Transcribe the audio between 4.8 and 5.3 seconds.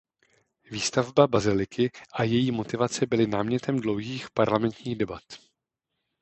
debat.